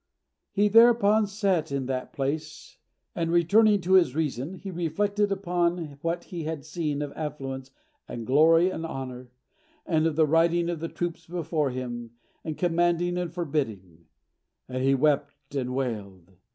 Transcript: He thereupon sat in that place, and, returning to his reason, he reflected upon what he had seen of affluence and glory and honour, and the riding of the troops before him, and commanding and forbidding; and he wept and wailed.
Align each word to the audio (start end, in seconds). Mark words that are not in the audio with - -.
He 0.51 0.67
thereupon 0.67 1.27
sat 1.27 1.71
in 1.71 1.85
that 1.85 2.11
place, 2.11 2.79
and, 3.13 3.31
returning 3.31 3.81
to 3.81 3.93
his 3.93 4.15
reason, 4.15 4.55
he 4.55 4.71
reflected 4.71 5.31
upon 5.31 5.99
what 6.01 6.23
he 6.23 6.45
had 6.45 6.65
seen 6.65 7.03
of 7.03 7.13
affluence 7.15 7.69
and 8.07 8.25
glory 8.25 8.71
and 8.71 8.83
honour, 8.83 9.29
and 9.85 10.07
the 10.07 10.25
riding 10.25 10.71
of 10.71 10.79
the 10.79 10.89
troops 10.89 11.27
before 11.27 11.69
him, 11.69 12.13
and 12.43 12.57
commanding 12.57 13.15
and 13.15 13.31
forbidding; 13.31 14.07
and 14.67 14.83
he 14.83 14.95
wept 14.95 15.53
and 15.55 15.75
wailed. 15.75 16.31